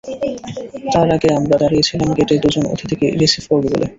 তার 0.93 1.07
আগে 1.15 1.29
আমরা 1.37 1.55
দাঁড়িয়ে 1.57 1.87
ছিলাম 1.89 2.09
গেটে 2.17 2.35
দুজন 2.43 2.63
অতিথিকে 2.73 3.07
রিসিভ 3.21 3.43
করব 3.49 3.65
বলে। 3.65 3.87